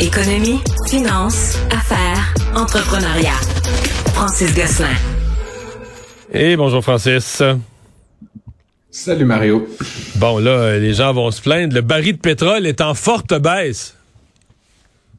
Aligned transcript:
Économie, 0.00 0.58
finance, 0.88 1.58
affaires, 1.70 2.34
entrepreneuriat. 2.54 3.38
Francis 4.14 4.54
Gosselin. 4.54 4.96
Et 6.32 6.56
bonjour 6.56 6.82
Francis. 6.82 7.42
Salut 8.90 9.26
Mario. 9.26 9.68
Bon 10.16 10.38
là, 10.38 10.78
les 10.78 10.94
gens 10.94 11.12
vont 11.12 11.30
se 11.30 11.42
plaindre. 11.42 11.74
Le 11.74 11.82
baril 11.82 12.16
de 12.16 12.20
pétrole 12.20 12.66
est 12.66 12.80
en 12.80 12.94
forte 12.94 13.38
baisse. 13.38 13.94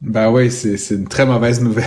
Ben 0.00 0.30
oui, 0.30 0.50
c'est 0.50 0.94
une 0.94 1.06
très 1.06 1.26
mauvaise 1.26 1.60
nouvelle. 1.60 1.84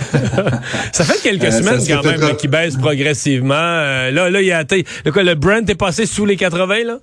ça 0.92 1.04
fait 1.04 1.20
quelques 1.22 1.44
euh, 1.44 1.50
semaines 1.50 1.80
quand 1.86 2.02
même 2.02 2.36
qui 2.36 2.48
baisse 2.48 2.76
progressivement. 2.76 3.54
Euh, 3.54 4.10
là, 4.10 4.30
là, 4.30 4.40
il 4.40 4.46
y 4.46 4.52
a 4.52 4.64
le, 5.04 5.12
quoi, 5.12 5.22
le 5.22 5.34
Brent 5.34 5.68
est 5.68 5.74
passé 5.74 6.06
sous 6.06 6.24
les 6.24 6.36
80 6.36 6.84
là? 6.84 6.98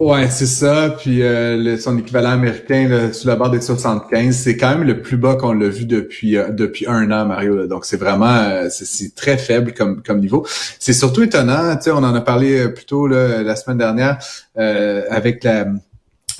Ouais, 0.00 0.30
c'est 0.30 0.46
ça. 0.46 0.96
Puis 0.98 1.22
euh, 1.22 1.76
son 1.76 1.98
équivalent 1.98 2.30
américain 2.30 2.88
là, 2.88 3.12
sous 3.12 3.28
la 3.28 3.36
barre 3.36 3.50
des 3.50 3.60
75, 3.60 4.34
c'est 4.34 4.56
quand 4.56 4.70
même 4.70 4.84
le 4.84 5.02
plus 5.02 5.18
bas 5.18 5.36
qu'on 5.36 5.52
l'a 5.52 5.68
vu 5.68 5.84
depuis 5.84 6.38
depuis 6.50 6.86
un 6.88 7.10
an, 7.12 7.26
Mario. 7.26 7.66
Donc 7.66 7.84
c'est 7.84 7.98
vraiment 7.98 8.66
c'est 8.70 9.14
très 9.14 9.36
faible 9.36 9.74
comme 9.74 10.02
comme 10.02 10.20
niveau. 10.20 10.46
C'est 10.78 10.94
surtout 10.94 11.22
étonnant. 11.22 11.76
Tu 11.76 11.82
sais, 11.82 11.90
on 11.90 11.98
en 11.98 12.14
a 12.14 12.20
parlé 12.22 12.70
plus 12.70 12.86
tôt 12.86 13.06
la 13.08 13.54
semaine 13.56 13.76
dernière 13.76 14.18
avec 14.56 15.44
la 15.44 15.66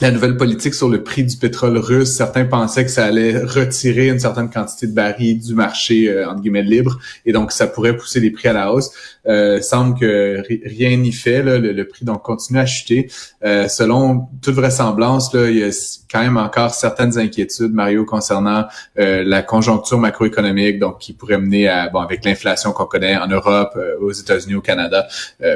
la 0.01 0.11
nouvelle 0.11 0.37
politique 0.37 0.75
sur 0.75 0.89
le 0.89 1.03
prix 1.03 1.25
du 1.25 1.37
pétrole 1.37 1.77
russe, 1.77 2.11
certains 2.11 2.45
pensaient 2.45 2.85
que 2.85 2.91
ça 2.91 3.05
allait 3.05 3.39
retirer 3.39 4.09
une 4.09 4.19
certaine 4.19 4.49
quantité 4.49 4.87
de 4.87 4.95
barils 4.95 5.39
du 5.39 5.55
marché 5.55 6.09
euh, 6.09 6.29
entre 6.29 6.41
guillemets 6.41 6.63
libre 6.63 6.99
et 7.27 7.33
donc 7.33 7.53
ça 7.53 7.67
pourrait 7.67 7.97
pousser 7.97 8.21
les 8.21 8.31
prix 8.31 8.49
à 8.49 8.53
la 8.53 8.73
hausse. 8.73 8.91
Euh, 9.27 9.61
semble 9.61 9.99
que 9.99 10.43
rien 10.67 10.97
n'y 10.97 11.13
fait, 11.13 11.43
là, 11.43 11.59
le, 11.59 11.87
prix 11.87 12.05
donc 12.05 12.23
continue 12.23 12.59
à 12.59 12.67
chuter. 12.67 13.11
Euh, 13.45 13.69
selon 13.69 14.29
toute 14.41 14.55
vraisemblance, 14.55 15.35
là, 15.35 15.51
il 15.51 15.59
y 15.59 15.65
a 15.65 15.71
quand 16.11 16.21
même 16.21 16.39
encore 16.39 16.75
certaines 16.75 17.19
inquiétudes, 17.19 17.73
Mario, 17.73 18.05
concernant 18.05 18.65
euh, 18.99 19.23
la 19.25 19.43
conjoncture 19.43 19.99
macroéconomique, 19.99 20.79
donc 20.79 20.99
qui 20.99 21.13
pourrait 21.13 21.39
mener 21.39 21.69
à 21.69 21.89
bon 21.89 22.01
avec 22.01 22.25
l'inflation 22.25 22.73
qu'on 22.73 22.87
connaît 22.87 23.17
en 23.17 23.27
Europe, 23.27 23.79
aux 24.01 24.13
États-Unis, 24.13 24.55
au 24.55 24.61
Canada, 24.61 25.07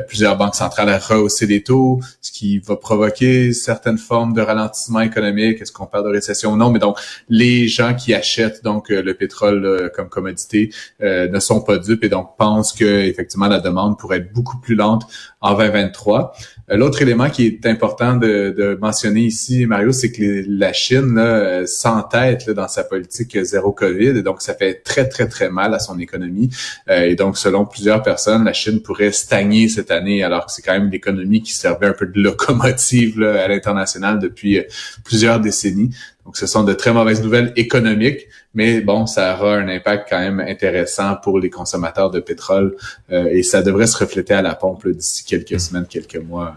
plusieurs 0.06 0.36
banques 0.36 0.54
centrales 0.54 0.88
à 0.88 0.98
rehausser 0.98 1.46
les 1.46 1.62
taux, 1.62 2.00
ce 2.20 2.32
qui 2.32 2.58
va 2.58 2.76
provoquer 2.76 3.52
certaines 3.52 3.98
formes 3.98 4.33
de 4.34 4.42
ralentissement 4.42 5.00
économique, 5.00 5.60
est-ce 5.60 5.72
qu'on 5.72 5.86
parle 5.86 6.04
de 6.04 6.10
récession 6.10 6.56
non, 6.56 6.70
mais 6.70 6.78
donc 6.78 6.98
les 7.28 7.68
gens 7.68 7.94
qui 7.94 8.14
achètent 8.14 8.62
donc 8.62 8.90
euh, 8.90 9.02
le 9.02 9.14
pétrole 9.14 9.64
euh, 9.64 9.88
comme 9.94 10.08
commodité 10.08 10.70
euh, 11.02 11.28
ne 11.28 11.38
sont 11.40 11.62
pas 11.62 11.78
dupes 11.78 12.04
et 12.04 12.08
donc 12.08 12.36
pensent 12.36 12.72
que 12.72 12.84
effectivement 12.84 13.48
la 13.48 13.60
demande 13.60 13.98
pourrait 13.98 14.18
être 14.18 14.32
beaucoup 14.32 14.58
plus 14.58 14.74
lente 14.74 15.04
en 15.40 15.54
2023. 15.54 16.34
L'autre 16.68 17.02
élément 17.02 17.28
qui 17.28 17.46
est 17.46 17.66
important 17.66 18.16
de, 18.16 18.78
mentionner 18.80 19.20
ici, 19.20 19.66
Mario, 19.66 19.92
c'est 19.92 20.10
que 20.10 20.44
la 20.48 20.72
Chine 20.72 21.20
s'entête 21.66 22.50
dans 22.50 22.68
sa 22.68 22.84
politique 22.84 23.38
zéro 23.42 23.72
Covid, 23.72 24.08
et 24.08 24.22
donc 24.22 24.40
ça 24.40 24.54
fait 24.54 24.82
très 24.82 25.08
très 25.08 25.28
très 25.28 25.50
mal 25.50 25.74
à 25.74 25.78
son 25.78 25.98
économie. 25.98 26.50
et 26.88 27.14
donc 27.16 27.36
selon 27.36 27.66
plusieurs 27.66 28.02
personnes, 28.02 28.44
la 28.44 28.52
Chine 28.52 28.80
pourrait 28.80 29.12
stagner 29.12 29.68
cette 29.68 29.90
année, 29.90 30.22
alors 30.22 30.46
que 30.46 30.52
c'est 30.52 30.62
quand 30.62 30.72
même 30.72 30.90
l'économie 30.90 31.42
qui 31.42 31.52
servait 31.52 31.86
un 31.86 31.92
peu 31.92 32.06
de 32.06 32.20
locomotive 32.20 33.22
à 33.22 33.48
l'international 33.48 34.18
depuis 34.18 34.58
euh, 34.58 34.62
plusieurs 35.04 35.40
décennies. 35.40 35.90
Donc, 36.24 36.36
ce 36.36 36.46
sont 36.46 36.64
de 36.64 36.72
très 36.72 36.92
mauvaises 36.92 37.22
nouvelles 37.22 37.52
économiques, 37.56 38.28
mais 38.54 38.80
bon, 38.80 39.06
ça 39.06 39.34
aura 39.34 39.56
un 39.56 39.68
impact 39.68 40.08
quand 40.08 40.20
même 40.20 40.40
intéressant 40.40 41.16
pour 41.22 41.38
les 41.38 41.50
consommateurs 41.50 42.10
de 42.10 42.20
pétrole 42.20 42.76
euh, 43.12 43.26
et 43.30 43.42
ça 43.42 43.62
devrait 43.62 43.86
se 43.86 43.98
refléter 43.98 44.34
à 44.34 44.42
la 44.42 44.54
pompe 44.54 44.88
d'ici 44.88 45.24
quelques 45.24 45.52
hmm. 45.52 45.58
semaines, 45.58 45.86
quelques 45.86 46.16
mois 46.16 46.54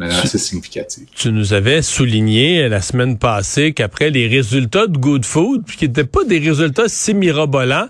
assez 0.00 0.38
significative. 0.38 1.06
Tu 1.14 1.30
nous 1.30 1.52
avais 1.52 1.82
souligné 1.82 2.68
la 2.68 2.80
semaine 2.80 3.18
passée 3.18 3.72
qu'après 3.72 4.10
les 4.10 4.26
résultats 4.26 4.86
de 4.86 4.96
Good 4.98 5.24
Food, 5.24 5.64
qui 5.64 5.86
n'étaient 5.86 6.04
pas 6.04 6.24
des 6.24 6.38
résultats 6.38 6.88
si 6.88 7.14
mirobolants, 7.14 7.88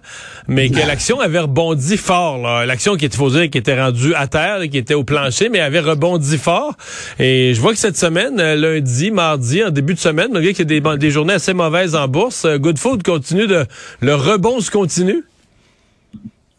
mais 0.49 0.69
que 0.71 0.87
l'action 0.87 1.21
avait 1.21 1.41
rebondi 1.41 1.97
fort. 1.97 2.39
L'action 2.67 2.97
qui 2.97 3.07
était 3.07 3.17
faut 3.17 3.31
dire, 3.31 3.49
qui 3.51 3.59
était 3.59 3.81
rendue 3.81 4.15
à 4.15 4.27
terre, 4.27 4.61
qui 4.71 4.79
était 4.79 4.95
au 4.95 5.05
plancher, 5.05 5.49
mais 5.49 5.61
avait 5.61 5.81
rebondi 5.81 6.37
fort. 6.37 6.77
Et 7.19 7.53
je 7.55 7.61
vois 7.61 7.73
que 7.73 7.79
cette 7.79 7.97
semaine, 7.97 8.39
euh, 8.41 8.57
lundi, 8.57 9.11
mardi, 9.11 9.63
en 9.65 9.71
début 9.71 9.95
de 9.95 9.99
semaine, 9.99 10.29
malgré 10.33 10.53
qu'il 10.53 10.71
y 10.71 10.77
a 10.77 10.81
des, 10.81 10.99
des 10.99 11.11
journées 11.11 11.35
assez 11.35 11.55
mauvaises 11.55 11.95
en 11.95 12.09
bourse, 12.09 12.45
euh, 12.45 12.59
Good 12.59 12.79
Food 12.79 13.03
continue 13.03 13.47
de 13.47 13.65
le 14.01 14.15
rebond 14.15 14.61
se 14.61 14.71
continue. 14.71 15.25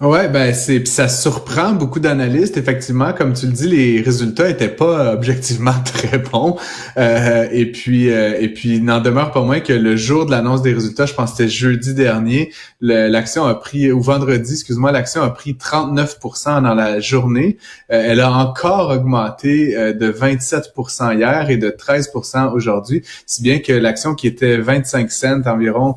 Ouais, 0.02 0.28
ben 0.28 0.54
c'est 0.54 0.86
ça 0.88 1.08
surprend 1.08 1.72
beaucoup 1.72 2.02
d'analystes. 2.02 2.58
Effectivement, 2.58 3.14
comme 3.14 3.32
tu 3.32 3.46
le 3.46 3.54
dis, 3.54 3.70
les 3.70 4.02
résultats 4.02 4.50
étaient 4.50 4.68
pas 4.68 5.14
objectivement 5.14 5.74
très 5.86 6.18
bons. 6.18 6.58
Euh, 6.98 7.48
et 7.50 7.72
puis 7.72 8.12
euh, 8.12 8.38
et 8.38 8.50
puis 8.50 8.82
n'en 8.82 9.00
demeure 9.00 9.32
pas 9.32 9.42
moins 9.42 9.62
que 9.62 9.72
le 9.72 9.96
jour 9.96 10.26
de 10.26 10.32
l'annonce 10.32 10.62
des 10.62 10.74
résultats, 10.74 11.06
je 11.06 11.14
pense 11.14 11.32
que 11.32 11.38
c'était 11.38 11.50
jeudi 11.50 11.94
dernier, 11.94 12.52
l'action 12.82 13.46
a 13.46 13.56
pris 13.56 13.90
ou 13.90 14.02
vendredi, 14.02 14.52
excuse-moi, 14.52 14.92
l'action 14.92 15.22
a 15.22 15.30
pris 15.30 15.54
39% 15.54 16.62
dans 16.62 16.76
la 16.76 17.00
journée. 17.00 17.58
Euh, 17.90 18.04
elle 18.06 18.20
a 18.20 18.34
encore 18.34 18.90
augmenté 18.90 19.76
de 19.94 20.12
27% 20.12 21.18
hier 21.18 21.50
et 21.50 21.56
de 21.56 21.70
13% 21.70 22.52
aujourd'hui, 22.52 23.02
si 23.26 23.42
bien 23.42 23.60
que 23.60 23.72
l'action 23.72 24.14
qui 24.14 24.28
était 24.28 24.58
25 24.58 25.10
cents 25.10 25.42
environ 25.46 25.96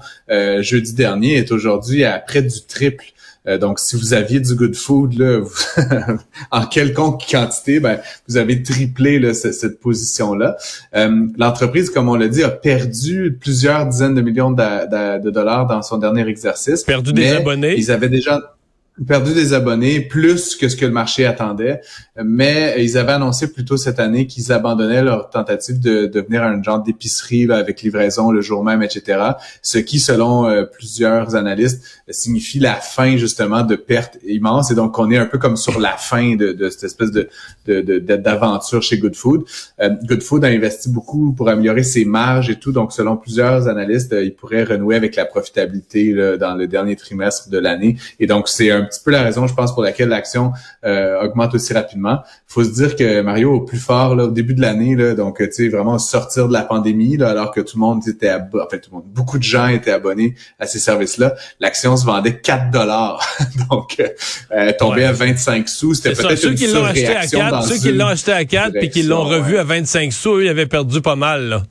jeudi 0.61 0.93
dernier 0.93 1.37
est 1.39 1.51
aujourd'hui 1.51 2.05
à 2.05 2.21
près 2.21 2.43
du 2.43 2.65
triple. 2.65 3.13
Euh, 3.49 3.59
donc, 3.59 3.79
si 3.79 3.97
vous 3.97 4.13
aviez 4.13 4.41
du 4.41 4.55
good 4.55 4.75
food 4.75 5.19
là, 5.19 5.41
en 6.51 6.67
quelconque 6.67 7.23
quantité, 7.31 7.81
ben, 7.81 7.99
vous 8.29 8.37
avez 8.37 8.63
triplé 8.63 9.19
là, 9.19 9.33
cette, 9.35 9.81
position-là. 9.81 10.57
Euh, 10.95 11.27
l'entreprise, 11.39 11.91
comme 11.91 12.09
on 12.09 12.15
l'a 12.15 12.29
dit, 12.29 12.43
a 12.43 12.51
perdu 12.51 13.37
plusieurs 13.41 13.87
dizaines 13.87 14.15
de 14.15 14.21
millions 14.21 14.51
de, 14.51 15.23
de 15.23 15.31
dollars 15.31 15.67
dans 15.67 15.83
son 15.83 15.99
dernier 15.99 16.27
exercice. 16.27 16.85
Perdu 16.85 17.13
des 17.13 17.29
abonnés. 17.29 17.77
Ils 17.77 17.91
avaient 17.91 18.09
déjà 18.09 18.58
perdu 19.07 19.33
des 19.35 19.53
abonnés 19.53 20.01
plus 20.01 20.57
que 20.57 20.69
ce 20.69 20.77
que 20.77 20.85
le 20.85 20.93
marché 20.93 21.25
attendait, 21.25 21.81
mais 22.23 22.75
ils 22.79 22.99
avaient 22.99 23.13
annoncé 23.13 23.53
plus 23.53 23.65
tôt 23.65 23.77
cette 23.77 24.01
année 24.01 24.27
qu'ils 24.27 24.53
abandonnaient 24.53 25.03
leur 25.03 25.31
tentative 25.31 25.79
de, 25.79 26.07
devenir 26.07 26.43
un 26.43 26.63
genre 26.63 26.83
d'épicerie 26.83 27.51
avec 27.51 27.83
livraison 27.83 28.31
le 28.31 28.41
jour 28.41 28.65
même, 28.65 28.83
etc. 28.83 29.21
Ce 29.63 29.79
qui, 29.79 30.01
selon 30.01 30.47
euh, 30.47 30.65
plusieurs 30.65 31.37
analystes, 31.37 31.85
signifie 32.09 32.59
la 32.59 32.75
fin 32.75 33.17
justement 33.17 33.63
de 33.63 33.77
pertes 33.77 34.19
immenses 34.27 34.71
et 34.71 34.75
donc 34.75 34.99
on 34.99 35.11
est 35.11 35.19
un 35.19 35.27
peu 35.27 35.39
comme 35.39 35.57
sur 35.57 35.79
la 35.79 35.97
fin 35.97 36.35
de, 36.35 36.53
de 36.53 36.71
cette 36.71 36.85
espèce 36.85 37.11
de 37.11 37.29
d'aventure 37.67 38.83
chez 38.83 38.99
Good 38.99 39.15
Food. 39.15 39.45
Euh, 39.81 39.91
Good 40.05 40.23
Food 40.23 40.45
a 40.45 40.49
investi 40.49 40.89
beaucoup 40.89 41.33
pour 41.33 41.49
améliorer 41.49 41.83
ses 41.83 42.05
marges 42.05 42.49
et 42.49 42.59
tout, 42.59 42.73
donc 42.73 42.93
selon 42.93 43.17
plusieurs 43.17 43.69
analystes, 43.69 44.13
euh, 44.13 44.25
il 44.25 44.35
pourrait 44.35 44.65
renouer 44.65 44.97
avec 44.97 45.17
la 45.17 45.27
profitabilité 45.27 46.15
dans 46.39 46.55
le 46.55 46.67
dernier 46.67 46.97
trimestre 46.97 47.51
de 47.51 47.59
l'année 47.59 47.97
et 48.19 48.27
donc 48.27 48.49
c'est 48.49 48.71
un 48.71 48.88
petit 48.89 49.01
peu 49.05 49.11
la 49.11 49.23
raison, 49.23 49.47
je 49.47 49.55
pense, 49.55 49.73
pour 49.73 49.83
laquelle 49.83 50.09
l'action 50.09 50.53
euh, 50.85 51.23
augmente 51.23 51.55
aussi 51.55 51.73
rapidement. 51.73 52.19
Il 52.25 52.53
faut 52.53 52.65
se 52.65 52.71
dire 52.71 52.97
que 52.97 53.21
Mario, 53.23 53.53
au 53.53 53.61
plus 53.61 53.79
fort, 53.79 54.17
là, 54.17 54.25
au 54.25 54.31
début 54.31 54.55
de 54.55 54.61
l'année, 54.61 54.97
là, 54.97 55.15
donc 55.15 55.39
tu 55.39 55.53
sais, 55.53 55.69
vraiment 55.69 55.99
sortir 55.99 56.49
de 56.49 56.53
la 56.53 56.63
pandémie, 56.63 57.17
là, 57.17 57.31
alors 57.31 57.53
que 57.53 57.61
tout 57.61 57.77
le 57.77 57.81
monde 57.81 58.07
était 58.09 58.33
en 58.33 58.69
fait, 58.69 58.81
tout 58.81 58.91
le 58.91 58.97
monde, 58.97 59.07
beaucoup 59.07 59.39
de 59.39 59.45
gens 59.45 59.69
étaient 59.69 59.93
abonnés 59.93 60.35
à 60.59 60.67
ces 60.67 60.79
services-là, 60.79 61.35
l'action 61.61 61.97
se 61.97 62.05
vendait 62.05 62.41
4 62.41 62.71
dollars. 62.71 63.25
donc, 63.71 64.03
euh, 64.51 64.73
tombait 64.79 65.05
à 65.05 65.13
25 65.13 65.69
sous. 65.69 65.95
C'était 65.95 66.13
peut-être 66.13 66.31
une 66.31 66.37
ceux 66.37 66.55
qui 66.55 66.67
l'ont 66.73 66.85
acheté 66.85 67.17
à 67.17 67.27
4, 67.27 67.65
ceux 67.65 67.79
qui 67.79 67.93
l'ont 67.93 68.07
acheté 68.07 68.33
à 68.33 68.45
4 68.45 68.73
puis 68.79 68.91
qui 68.91 69.03
l'ont 69.03 69.25
revu 69.25 69.59
à 69.59 69.65
25 69.65 70.13
sous, 70.13 70.37
eux, 70.37 70.45
ils 70.45 70.49
avaient 70.49 70.67
perdu 70.67 71.01
pas 71.01 71.17
mal, 71.17 71.49
là. 71.49 71.63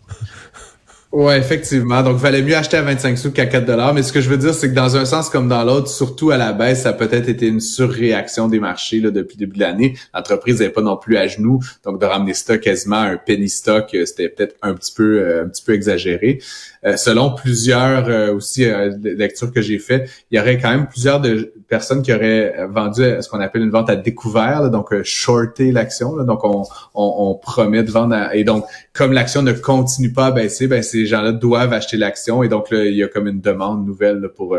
Ouais, 1.14 1.40
effectivement. 1.40 2.04
Donc, 2.04 2.18
valait 2.18 2.42
mieux 2.42 2.56
acheter 2.56 2.76
à 2.76 2.82
25 2.82 3.18
sous 3.18 3.32
qu'à 3.32 3.46
4 3.46 3.66
dollars. 3.66 3.94
Mais 3.94 4.04
ce 4.04 4.12
que 4.12 4.20
je 4.20 4.30
veux 4.30 4.38
dire, 4.38 4.54
c'est 4.54 4.70
que 4.70 4.76
dans 4.76 4.98
un 4.98 5.06
sens 5.06 5.30
comme 5.30 5.48
dans 5.48 5.64
l'autre, 5.64 5.88
surtout 5.88 6.32
à 6.32 6.38
la 6.38 6.52
baisse, 6.52 6.82
ça 6.82 6.90
a 6.90 6.94
peut-être 6.94 7.30
été 7.30 7.48
une 7.48 7.62
surréaction 7.62 8.50
des 8.50 8.60
marchés 8.60 9.00
là, 9.00 9.10
depuis 9.10 9.38
le 9.38 9.46
début 9.46 9.56
de 9.56 9.62
l'année. 9.62 9.96
L'entreprise 10.14 10.60
n'est 10.60 10.70
pas 10.70 10.82
non 10.82 10.98
plus 10.98 11.16
à 11.16 11.26
genoux. 11.28 11.62
Donc, 11.86 12.02
de 12.02 12.06
ramener 12.06 12.34
ça 12.34 12.58
quasiment 12.58 12.98
à 12.98 13.06
un 13.06 13.18
penny 13.18 13.48
stock, 13.48 13.90
euh, 13.94 14.06
c'était 14.06 14.28
peut-être 14.28 14.56
un 14.62 14.74
petit 14.74 14.94
peu 14.94 15.22
euh, 15.22 15.46
un 15.46 15.48
petit 15.48 15.64
peu 15.64 15.74
exagéré. 15.74 16.40
Euh, 16.86 16.98
selon 16.98 17.34
plusieurs 17.34 18.10
euh, 18.10 18.34
aussi 18.34 18.66
lectures 19.02 19.52
que 19.54 19.62
j'ai 19.62 19.80
faites, 19.80 20.10
il 20.30 20.38
y 20.38 20.42
aurait 20.42 20.58
quand 20.60 20.70
même 20.70 20.88
plusieurs 20.88 21.22
de 21.22 21.54
personnes 21.70 22.02
qui 22.02 22.14
auraient 22.14 22.68
vendu 22.70 23.02
ce 23.22 23.30
qu'on 23.30 23.40
appelle 23.40 23.62
une 23.62 23.72
vente 23.72 23.90
à 23.90 23.96
découvert, 23.96 24.70
donc 24.70 24.94
shorter 25.04 25.72
l'action. 25.72 26.16
Donc 26.24 26.44
on, 26.44 26.64
on, 26.94 27.36
promet 27.36 27.84
de 27.84 27.92
vendre 27.92 28.16
et 28.34 28.44
donc 28.44 28.66
comme 28.94 29.14
l'action 29.14 29.42
ne 29.42 29.54
continue 29.54 30.12
pas 30.12 30.28
à 30.28 30.32
baisser, 30.32 30.68
ben 30.68 30.82
ces 30.98 31.06
gens-là 31.06 31.32
doivent 31.32 31.74
acheter 31.74 31.98
l'action 31.98 32.44
et 32.44 32.50
donc 32.50 32.68
il 32.72 32.96
y 32.96 33.04
a 33.04 33.08
comme 33.08 33.28
une 33.28 33.42
demande 33.42 33.86
nouvelle 33.86 34.30
pour 34.36 34.58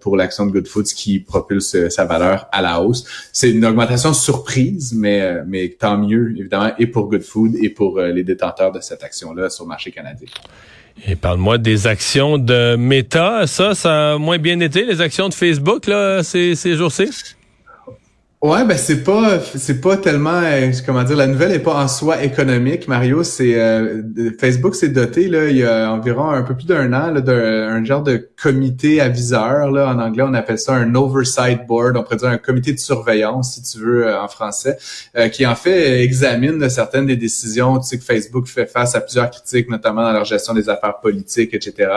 pour 0.00 0.16
l'action 0.16 0.46
de 0.46 0.52
Good 0.52 0.68
Foods 0.68 0.92
qui 0.94 1.20
propulse 1.20 1.88
sa 1.88 2.04
valeur 2.04 2.46
à 2.52 2.62
la 2.62 2.80
hausse. 2.80 3.04
C'est 3.32 3.50
une 3.50 3.64
augmentation 3.64 4.12
surprise, 4.12 4.92
mais 4.94 5.42
mais 5.46 5.68
tant 5.78 5.98
mieux 5.98 6.34
évidemment 6.38 6.72
et 6.78 6.86
pour 6.86 7.08
Good 7.08 7.22
Food 7.22 7.52
et 7.56 7.70
pour 7.70 8.00
les 8.00 8.24
détenteurs 8.24 8.72
de 8.72 8.80
cette 8.80 9.02
action-là 9.02 9.50
sur 9.50 9.64
le 9.64 9.68
marché 9.68 9.90
canadien. 9.90 10.28
Et 11.06 11.16
parle-moi 11.16 11.58
des 11.58 11.86
actions 11.86 12.36
de 12.36 12.76
Meta. 12.76 13.46
Ça, 13.46 13.74
ça 13.74 14.12
a 14.12 14.18
moins 14.18 14.38
bien 14.38 14.60
été, 14.60 14.84
les 14.84 15.00
actions 15.00 15.28
de 15.28 15.34
Facebook, 15.34 15.86
là, 15.86 16.22
ces, 16.22 16.54
ces 16.54 16.74
jours-ci? 16.74 17.08
Ouais, 18.42 18.64
ben 18.64 18.78
c'est 18.78 19.04
pas 19.04 19.38
c'est 19.38 19.82
pas 19.82 19.98
tellement 19.98 20.40
euh, 20.42 20.72
comment 20.86 21.04
dire 21.04 21.14
la 21.18 21.26
nouvelle 21.26 21.52
est 21.52 21.58
pas 21.58 21.74
en 21.74 21.88
soi 21.88 22.22
économique 22.24 22.88
Mario, 22.88 23.22
c'est 23.22 23.60
euh, 23.60 24.02
Facebook 24.40 24.74
s'est 24.74 24.88
doté 24.88 25.28
là 25.28 25.50
il 25.50 25.58
y 25.58 25.62
a 25.62 25.92
environ 25.92 26.30
un 26.30 26.40
peu 26.40 26.54
plus 26.54 26.64
d'un 26.64 26.90
an 26.94 27.12
d'un 27.20 27.84
genre 27.84 28.02
de 28.02 28.30
comité 28.42 29.02
aviseur 29.02 29.70
là 29.70 29.94
en 29.94 29.98
anglais 29.98 30.22
on 30.26 30.32
appelle 30.32 30.58
ça 30.58 30.72
un 30.72 30.94
oversight 30.94 31.66
board, 31.66 31.98
on 31.98 32.02
pourrait 32.02 32.16
dire 32.16 32.28
un 32.30 32.38
comité 32.38 32.72
de 32.72 32.78
surveillance 32.78 33.56
si 33.56 33.62
tu 33.62 33.84
veux 33.84 34.06
euh, 34.06 34.18
en 34.18 34.28
français 34.28 34.78
qui 35.34 35.44
en 35.44 35.54
fait 35.54 36.02
examine 36.02 36.66
certaines 36.70 37.04
des 37.04 37.16
décisions, 37.16 37.78
tu 37.78 37.88
sais 37.88 37.98
que 37.98 38.04
Facebook 38.04 38.46
fait 38.46 38.64
face 38.64 38.94
à 38.94 39.02
plusieurs 39.02 39.28
critiques 39.28 39.68
notamment 39.68 40.02
dans 40.02 40.12
leur 40.12 40.24
gestion 40.24 40.54
des 40.54 40.70
affaires 40.70 40.98
politiques 41.00 41.52
etc. 41.52 41.90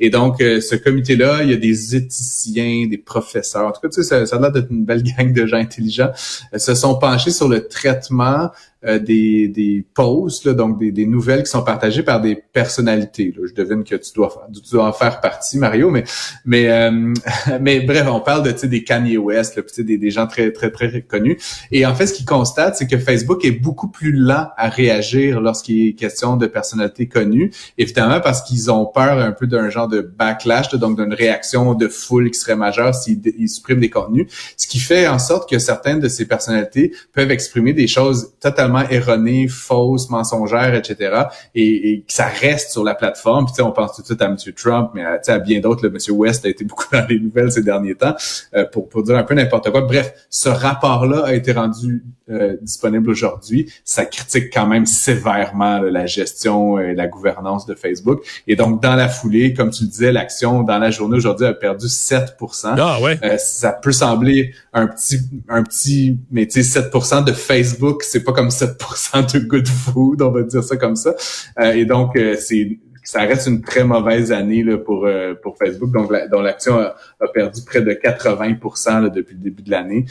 Et 0.00 0.10
donc 0.10 0.38
ce 0.40 0.74
comité 0.74 1.14
là, 1.14 1.44
il 1.44 1.50
y 1.50 1.54
a 1.54 1.56
des 1.56 1.94
éthiciens, 1.94 2.88
des 2.88 2.98
professeurs, 2.98 3.68
en 3.68 3.70
tout 3.70 3.80
cas 3.80 3.88
tu 3.88 4.02
sais 4.02 4.08
ça, 4.08 4.26
ça 4.26 4.36
a 4.36 4.40
l'air 4.40 4.50
d'être 4.50 4.72
une 4.72 4.84
belle 4.84 5.02
gang 5.16 5.32
de 5.32 5.46
gens 5.46 5.58
intelligents 5.58 5.83
euh, 6.00 6.58
se 6.58 6.74
sont 6.74 6.98
penchés 6.98 7.30
sur 7.30 7.48
le 7.48 7.66
traitement 7.68 8.50
euh, 8.86 8.98
des, 8.98 9.48
des 9.48 9.84
posts, 9.94 10.48
donc 10.48 10.78
des, 10.78 10.92
des, 10.92 11.06
nouvelles 11.06 11.42
qui 11.42 11.50
sont 11.50 11.62
partagées 11.62 12.02
par 12.02 12.20
des 12.20 12.36
personnalités. 12.36 13.34
Je 13.42 13.54
devine 13.54 13.84
que 13.84 13.94
tu 13.94 14.12
dois, 14.14 14.46
tu 14.52 14.70
dois 14.72 14.88
en 14.88 14.92
faire 14.92 15.20
partie, 15.20 15.58
Mario, 15.58 15.90
mais 15.90 16.04
mais 16.44 16.70
euh, 16.70 17.12
mais 17.60 17.80
bref, 17.80 18.06
on 18.10 18.20
parle 18.20 18.42
de 18.42 18.66
des 18.66 18.84
Kanye 18.84 19.16
West, 19.16 19.56
là, 19.56 19.62
des, 19.78 19.98
des 19.98 20.10
gens 20.10 20.26
très 20.26 20.52
très 20.52 20.70
très 20.70 21.02
connus. 21.02 21.38
Et 21.72 21.86
en 21.86 21.94
fait, 21.94 22.06
ce 22.06 22.14
qu'ils 22.14 22.26
constatent, 22.26 22.76
c'est 22.76 22.86
que 22.86 22.98
Facebook 22.98 23.44
est 23.44 23.52
beaucoup 23.52 23.88
plus 23.88 24.12
lent 24.12 24.48
à 24.56 24.68
réagir 24.68 25.40
lorsqu'il 25.40 25.88
est 25.88 25.92
question 25.94 26.36
de 26.36 26.46
personnalités 26.46 27.08
connues, 27.08 27.50
évidemment 27.78 28.20
parce 28.20 28.42
qu'ils 28.42 28.70
ont 28.70 28.86
peur 28.86 29.18
un 29.18 29.32
peu 29.32 29.46
d'un 29.46 29.70
genre 29.70 29.88
de 29.88 30.00
backlash, 30.00 30.68
donc 30.74 31.00
d'une 31.00 31.14
réaction 31.14 31.74
de 31.74 31.88
foule 31.88 32.30
qui 32.30 32.38
serait 32.38 32.56
majeure 32.56 32.94
s'ils 32.94 33.48
suppriment 33.48 33.80
des 33.80 33.90
contenus, 33.90 34.26
ce 34.56 34.66
qui 34.66 34.78
fait 34.78 35.08
en 35.08 35.18
sorte 35.18 35.48
que 35.48 35.58
certaines 35.58 36.00
de 36.00 36.08
ces 36.08 36.26
personnalités 36.26 36.92
peuvent 37.12 37.30
exprimer 37.30 37.72
des 37.72 37.86
choses 37.86 38.32
totalement 38.40 38.73
erronées, 38.82 39.48
fausses, 39.48 40.10
mensongères, 40.10 40.74
etc. 40.74 41.24
Et, 41.54 41.92
et, 41.92 42.00
que 42.00 42.12
ça 42.12 42.26
reste 42.26 42.70
sur 42.70 42.84
la 42.84 42.94
plateforme. 42.94 43.46
Puis 43.46 43.62
on 43.62 43.72
pense 43.72 43.96
tout 43.96 44.02
de 44.02 44.06
suite 44.06 44.22
à 44.22 44.26
M. 44.26 44.36
Trump, 44.56 44.90
mais 44.94 45.04
à, 45.04 45.20
à 45.26 45.38
bien 45.38 45.60
d'autres. 45.60 45.86
M. 45.86 45.96
West 46.16 46.44
a 46.44 46.48
été 46.48 46.64
beaucoup 46.64 46.86
dans 46.92 47.06
les 47.08 47.18
nouvelles 47.18 47.52
ces 47.52 47.62
derniers 47.62 47.94
temps 47.94 48.14
euh, 48.54 48.64
pour, 48.70 48.88
pour 48.88 49.02
dire 49.02 49.16
un 49.16 49.24
peu 49.24 49.34
n'importe 49.34 49.70
quoi. 49.70 49.82
Bref, 49.82 50.12
ce 50.30 50.48
rapport-là 50.48 51.24
a 51.26 51.34
été 51.34 51.52
rendu 51.52 52.02
euh, 52.30 52.56
disponible 52.62 53.10
aujourd'hui. 53.10 53.70
Ça 53.84 54.06
critique 54.06 54.50
quand 54.50 54.66
même 54.66 54.86
sévèrement 54.86 55.80
la 55.80 56.06
gestion 56.06 56.78
et 56.78 56.94
la 56.94 57.06
gouvernance 57.06 57.66
de 57.66 57.74
Facebook. 57.74 58.24
Et 58.46 58.56
donc, 58.56 58.82
dans 58.82 58.94
la 58.94 59.08
foulée, 59.08 59.52
comme 59.52 59.68
tu 59.68 59.84
le 59.84 59.90
disais, 59.90 60.10
l'action 60.10 60.62
dans 60.62 60.78
la 60.78 60.90
journée 60.90 61.16
aujourd'hui 61.16 61.46
a 61.46 61.52
perdu 61.52 61.84
7% 61.84 62.76
Ah 62.78 62.98
ouais. 63.02 63.18
Euh, 63.22 63.36
ça 63.36 63.72
peut 63.72 63.92
sembler 63.92 64.54
un 64.72 64.86
petit, 64.86 65.20
un 65.50 65.62
petit, 65.62 66.18
mais 66.30 66.46
tu 66.46 66.62
sais, 66.62 66.80
7% 66.80 67.24
de 67.24 67.32
Facebook, 67.32 68.02
c'est 68.02 68.24
pas 68.24 68.32
comme 68.32 68.50
7 68.96 69.34
de 69.34 69.38
good 69.40 69.68
food, 69.68 70.22
on 70.22 70.30
va 70.30 70.42
dire 70.42 70.62
ça 70.62 70.76
comme 70.76 70.96
ça. 70.96 71.14
Euh, 71.60 71.72
et 71.72 71.84
donc, 71.84 72.16
euh, 72.16 72.36
c'est 72.38 72.78
ça 73.06 73.20
reste 73.20 73.48
une 73.48 73.60
très 73.60 73.84
mauvaise 73.84 74.32
année 74.32 74.62
là, 74.62 74.78
pour 74.78 75.04
euh, 75.04 75.34
pour 75.34 75.58
Facebook, 75.58 75.90
donc 75.90 76.10
dont 76.30 76.40
l'action 76.40 76.78
a, 76.78 76.94
perdu 77.34 77.60
près 77.66 77.82
de 77.82 77.92
80 77.92 78.56
là, 79.02 79.08
depuis 79.10 79.34
le 79.34 79.42
début 79.42 79.62
de 79.62 79.70
l'année. 79.70 80.06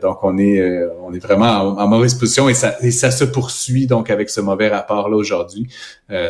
donc 0.00 0.22
on 0.22 0.38
est 0.38 0.86
on 1.02 1.12
est 1.12 1.18
vraiment 1.18 1.46
en, 1.76 1.88
mauvaise 1.88 2.14
position 2.14 2.48
et 2.48 2.54
ça 2.54 2.76
et 2.80 2.92
ça 2.92 3.10
se 3.10 3.24
poursuit 3.24 3.88
donc 3.88 4.08
avec 4.08 4.30
ce 4.30 4.40
mauvais 4.40 4.68
rapport 4.68 5.08
là 5.08 5.16
aujourd'hui. 5.16 5.66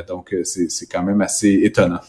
donc 0.09 0.35
c'est 0.44 0.71
c'est 0.71 0.87
quand 0.87 1.03
même 1.03 1.21
assez 1.21 1.61
étonnant. 1.62 2.00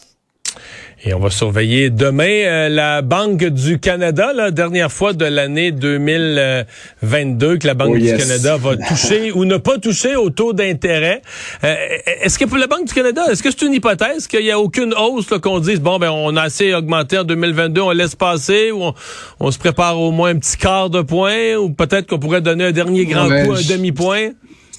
Et 1.02 1.14
on 1.14 1.18
va 1.18 1.30
surveiller 1.30 1.88
demain 1.88 2.24
euh, 2.24 2.68
la 2.68 3.00
Banque 3.00 3.44
du 3.44 3.78
Canada, 3.78 4.34
la 4.34 4.50
dernière 4.50 4.92
fois 4.92 5.14
de 5.14 5.24
l'année 5.24 5.72
2022 5.72 7.56
que 7.56 7.66
la 7.66 7.72
Banque 7.72 7.94
oh, 7.94 7.98
du 7.98 8.14
Canada 8.14 8.58
va 8.58 8.76
toucher 8.88 9.32
ou 9.32 9.46
ne 9.46 9.56
pas 9.56 9.78
toucher 9.78 10.14
au 10.16 10.28
taux 10.28 10.52
d'intérêt. 10.52 11.22
Euh, 11.64 11.74
est-ce 12.22 12.38
que 12.38 12.44
pour 12.44 12.58
la 12.58 12.66
Banque 12.66 12.86
du 12.86 12.92
Canada, 12.92 13.22
est-ce 13.30 13.42
que 13.42 13.50
c'est 13.50 13.62
une 13.64 13.72
hypothèse 13.72 14.26
qu'il 14.26 14.44
n'y 14.44 14.50
a 14.50 14.60
aucune 14.60 14.92
hausse 14.92 15.28
qu'on 15.42 15.58
dise 15.58 15.80
bon 15.80 15.98
ben 15.98 16.10
on 16.10 16.36
a 16.36 16.42
assez 16.42 16.74
augmenté 16.74 17.16
en 17.16 17.24
2022, 17.24 17.80
on 17.80 17.90
laisse 17.92 18.14
passer 18.14 18.70
ou 18.70 18.92
on, 19.40 19.50
se 19.50 19.58
prépare 19.58 19.98
au 19.98 20.10
moins 20.10 20.30
un 20.30 20.38
petit 20.38 20.58
quart 20.58 20.90
de 20.90 21.00
point 21.00 21.54
ou 21.54 21.70
peut-être 21.70 22.08
qu'on 22.08 22.18
pourrait 22.18 22.42
donner 22.42 22.64
un 22.64 22.72
dernier 22.72 23.06
grand 23.06 23.26
coup, 23.26 23.52
un 23.52 23.62
demi-point? 23.62 24.32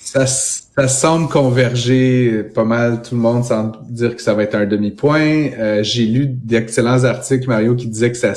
Ça, 0.03 0.27
ça 0.77 0.87
semble 0.87 1.27
converger 1.27 2.43
pas 2.43 2.63
mal 2.63 3.01
tout 3.01 3.15
le 3.15 3.21
monde 3.21 3.43
sans 3.43 3.73
dire 3.89 4.15
que 4.15 4.21
ça 4.21 4.33
va 4.33 4.43
être 4.43 4.55
un 4.55 4.65
demi-point. 4.65 5.49
Euh, 5.59 5.83
j'ai 5.83 6.05
lu 6.05 6.27
d'excellents 6.27 7.03
articles, 7.03 7.45
Mario, 7.47 7.75
qui 7.75 7.87
disaient 7.87 8.11
que 8.11 8.17
ça 8.17 8.33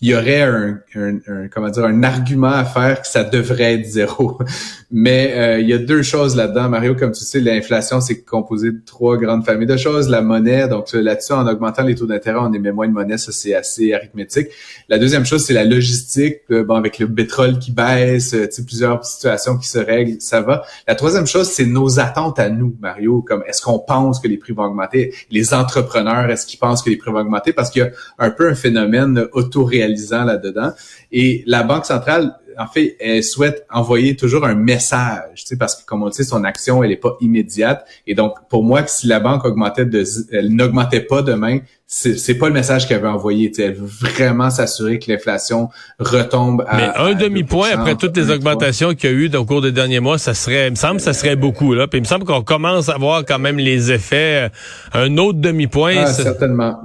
il 0.00 0.10
y 0.10 0.14
aurait 0.14 0.42
un, 0.42 0.80
un, 0.94 1.48
comment 1.50 1.70
dire 1.70 1.84
un 1.84 2.02
argument 2.02 2.52
à 2.52 2.64
faire 2.64 3.00
que 3.02 3.08
ça 3.08 3.24
devrait 3.24 3.74
être 3.74 3.86
zéro. 3.86 4.38
Mais 4.90 5.32
euh, 5.34 5.60
il 5.60 5.68
y 5.68 5.72
a 5.72 5.78
deux 5.78 6.02
choses 6.02 6.36
là-dedans, 6.36 6.68
Mario. 6.68 6.94
Comme 6.94 7.10
tu 7.10 7.24
sais, 7.24 7.40
l'inflation, 7.40 8.00
c'est 8.00 8.22
composé 8.22 8.70
de 8.70 8.80
trois 8.86 9.16
grandes 9.16 9.44
familles 9.44 9.66
de 9.66 9.76
choses. 9.76 10.08
La 10.08 10.22
monnaie, 10.22 10.68
donc 10.68 10.92
là-dessus, 10.92 11.32
en 11.32 11.48
augmentant 11.48 11.82
les 11.82 11.96
taux 11.96 12.06
d'intérêt, 12.06 12.38
on 12.40 12.52
émet 12.52 12.70
moins 12.70 12.86
de 12.86 12.92
monnaie, 12.92 13.18
ça 13.18 13.32
c'est 13.32 13.54
assez 13.54 13.92
arithmétique. 13.92 14.48
La 14.88 14.98
deuxième 14.98 15.24
chose, 15.24 15.44
c'est 15.44 15.54
la 15.54 15.64
logistique. 15.64 16.36
Euh, 16.52 16.62
bon, 16.62 16.74
avec 16.76 17.00
le 17.00 17.12
pétrole 17.12 17.58
qui 17.58 17.72
baisse, 17.72 18.30
tu 18.30 18.46
sais, 18.50 18.64
plusieurs 18.64 19.04
situations 19.04 19.58
qui 19.58 19.66
se 19.66 19.78
règlent, 19.78 20.20
ça 20.20 20.42
va. 20.42 20.62
La 20.86 20.94
troisième 20.94 21.26
chose, 21.26 21.48
c'est 21.48 21.63
nos 21.66 22.00
attentes 22.00 22.38
à 22.38 22.48
nous, 22.48 22.76
Mario, 22.80 23.22
comme 23.22 23.42
est-ce 23.46 23.62
qu'on 23.62 23.78
pense 23.78 24.20
que 24.20 24.28
les 24.28 24.36
prix 24.36 24.52
vont 24.52 24.64
augmenter? 24.64 25.14
Les 25.30 25.54
entrepreneurs, 25.54 26.30
est-ce 26.30 26.46
qu'ils 26.46 26.58
pensent 26.58 26.82
que 26.82 26.90
les 26.90 26.96
prix 26.96 27.10
vont 27.10 27.20
augmenter? 27.20 27.52
Parce 27.52 27.70
qu'il 27.70 27.82
y 27.82 27.84
a 27.84 27.90
un 28.18 28.30
peu 28.30 28.48
un 28.48 28.54
phénomène 28.54 29.26
autoréalisant 29.32 30.24
là-dedans. 30.24 30.72
Et 31.12 31.42
la 31.46 31.62
Banque 31.62 31.86
centrale, 31.86 32.36
en 32.58 32.66
fait, 32.66 32.96
elle 33.00 33.22
souhaite 33.22 33.66
envoyer 33.70 34.16
toujours 34.16 34.44
un 34.44 34.54
message, 34.54 35.36
tu 35.36 35.46
sais, 35.46 35.56
parce 35.56 35.76
que 35.76 35.84
comme 35.84 36.02
on 36.02 36.08
dit, 36.08 36.24
son 36.24 36.44
action, 36.44 36.82
elle 36.82 36.92
est 36.92 36.96
pas 36.96 37.16
immédiate. 37.20 37.86
Et 38.06 38.14
donc, 38.14 38.34
pour 38.48 38.64
moi, 38.64 38.86
si 38.86 39.06
la 39.06 39.20
banque 39.20 39.44
augmentait 39.44 39.86
de, 39.86 40.04
elle 40.32 40.54
n'augmentait 40.54 41.00
pas 41.00 41.22
demain, 41.22 41.60
c'est 41.86 42.34
pas 42.34 42.48
le 42.48 42.54
message 42.54 42.88
qu'elle 42.88 43.00
veut 43.00 43.08
envoyer. 43.08 43.52
Elle 43.58 43.74
veut 43.74 43.86
vraiment 43.86 44.50
s'assurer 44.50 44.98
que 44.98 45.12
l'inflation 45.12 45.68
retombe 45.98 46.64
à. 46.66 46.76
Mais 46.76 46.90
un 46.96 47.14
demi-point 47.14 47.68
après 47.72 47.94
toutes 47.94 48.16
les 48.16 48.30
augmentations 48.30 48.94
qu'il 48.94 49.10
y 49.10 49.12
a 49.12 49.16
eu 49.16 49.36
au 49.36 49.44
cours 49.44 49.62
des 49.62 49.70
derniers 49.70 50.00
mois, 50.00 50.18
ça 50.18 50.34
serait, 50.34 50.68
il 50.68 50.70
me 50.72 50.76
semble, 50.76 50.96
que 50.96 51.02
ça 51.02 51.12
serait 51.12 51.36
beaucoup 51.36 51.74
là. 51.74 51.86
Puis 51.86 51.98
il 51.98 52.02
me 52.02 52.06
semble 52.06 52.24
qu'on 52.24 52.42
commence 52.42 52.88
à 52.88 52.96
voir 52.96 53.24
quand 53.24 53.38
même 53.38 53.58
les 53.58 53.92
effets. 53.92 54.50
Euh, 54.94 55.04
un 55.04 55.18
autre 55.18 55.38
demi-point. 55.38 55.94
Ah, 55.98 56.06
certainement. 56.06 56.80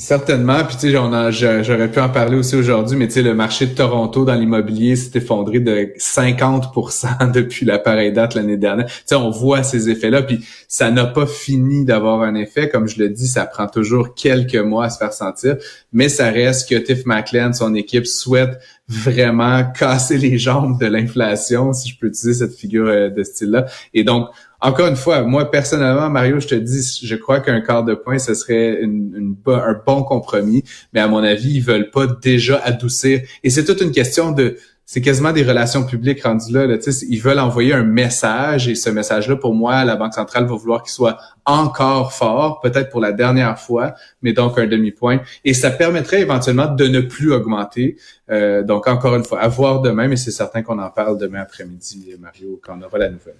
Certainement, 0.00 0.64
puis 0.64 0.76
tu 0.76 0.92
sais, 0.92 1.62
j'aurais 1.62 1.90
pu 1.90 2.00
en 2.00 2.08
parler 2.08 2.38
aussi 2.38 2.56
aujourd'hui, 2.56 2.96
mais 2.96 3.06
tu 3.06 3.14
sais, 3.14 3.22
le 3.22 3.34
marché 3.34 3.66
de 3.66 3.74
Toronto 3.74 4.24
dans 4.24 4.34
l'immobilier 4.34 4.96
s'est 4.96 5.18
effondré 5.18 5.60
de 5.60 5.92
50% 5.98 7.30
depuis 7.34 7.66
la 7.66 7.78
pareille 7.78 8.10
date 8.10 8.34
l'année 8.34 8.56
dernière. 8.56 8.86
Tu 8.86 9.02
sais, 9.04 9.14
on 9.14 9.28
voit 9.28 9.62
ces 9.62 9.90
effets-là, 9.90 10.22
puis 10.22 10.42
ça 10.68 10.90
n'a 10.90 11.04
pas 11.04 11.26
fini 11.26 11.84
d'avoir 11.84 12.22
un 12.22 12.34
effet. 12.34 12.70
Comme 12.70 12.88
je 12.88 12.98
le 12.98 13.10
dis, 13.10 13.28
ça 13.28 13.44
prend 13.44 13.66
toujours 13.66 14.14
quelques 14.14 14.56
mois 14.56 14.86
à 14.86 14.88
se 14.88 14.96
faire 14.96 15.12
sentir, 15.12 15.56
mais 15.92 16.08
ça 16.08 16.30
reste 16.30 16.70
que 16.70 16.76
Tiff 16.76 17.04
McLean, 17.04 17.52
son 17.52 17.74
équipe, 17.74 18.06
souhaite 18.06 18.58
vraiment 18.90 19.62
casser 19.70 20.18
les 20.18 20.36
jambes 20.36 20.80
de 20.80 20.86
l'inflation, 20.86 21.72
si 21.72 21.90
je 21.90 21.98
peux 21.98 22.08
utiliser 22.08 22.44
cette 22.44 22.56
figure 22.56 22.88
euh, 22.88 23.08
de 23.08 23.22
style-là. 23.22 23.66
Et 23.94 24.02
donc, 24.02 24.28
encore 24.60 24.88
une 24.88 24.96
fois, 24.96 25.22
moi 25.22 25.48
personnellement, 25.48 26.10
Mario, 26.10 26.40
je 26.40 26.48
te 26.48 26.54
dis, 26.56 27.00
je 27.02 27.14
crois 27.14 27.38
qu'un 27.38 27.60
quart 27.60 27.84
de 27.84 27.94
point, 27.94 28.18
ce 28.18 28.34
serait 28.34 28.82
un 28.82 29.80
bon 29.86 30.02
compromis. 30.02 30.64
Mais 30.92 31.00
à 31.00 31.06
mon 31.06 31.22
avis, 31.22 31.54
ils 31.54 31.62
veulent 31.62 31.90
pas 31.90 32.06
déjà 32.06 32.58
adoucir. 32.58 33.20
Et 33.44 33.48
c'est 33.48 33.64
toute 33.64 33.80
une 33.80 33.92
question 33.92 34.32
de, 34.32 34.56
c'est 34.92 35.00
quasiment 35.00 35.30
des 35.30 35.44
relations 35.44 35.84
publiques 35.84 36.24
rendues 36.24 36.52
là. 36.52 36.66
là 36.66 36.76
ils 37.08 37.20
veulent 37.20 37.38
envoyer 37.38 37.74
un 37.74 37.84
message 37.84 38.66
et 38.66 38.74
ce 38.74 38.90
message-là, 38.90 39.36
pour 39.36 39.54
moi, 39.54 39.84
la 39.84 39.94
Banque 39.94 40.14
centrale 40.14 40.46
va 40.46 40.56
vouloir 40.56 40.82
qu'il 40.82 40.90
soit 40.90 41.16
encore 41.46 42.12
fort, 42.12 42.58
peut-être 42.58 42.90
pour 42.90 43.00
la 43.00 43.12
dernière 43.12 43.56
fois, 43.56 43.94
mais 44.20 44.32
donc 44.32 44.58
un 44.58 44.66
demi-point. 44.66 45.20
Et 45.44 45.54
ça 45.54 45.70
permettrait 45.70 46.22
éventuellement 46.22 46.66
de 46.66 46.88
ne 46.88 47.02
plus 47.02 47.32
augmenter. 47.32 47.98
Euh, 48.32 48.64
donc 48.64 48.88
encore 48.88 49.14
une 49.14 49.22
fois, 49.22 49.38
à 49.38 49.46
voir 49.46 49.80
demain, 49.80 50.08
mais 50.08 50.16
c'est 50.16 50.32
certain 50.32 50.62
qu'on 50.62 50.80
en 50.80 50.90
parle 50.90 51.18
demain 51.18 51.42
après-midi, 51.42 52.16
Mario, 52.18 52.60
quand 52.60 52.76
on 52.76 52.82
aura 52.84 52.98
la 52.98 53.10
nouvelle. 53.10 53.36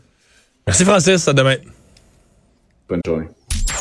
Merci 0.68 0.84
Francis, 0.84 1.26
à 1.26 1.32
demain. 1.32 1.56
Bonne 2.88 3.00
journée. 3.04 3.26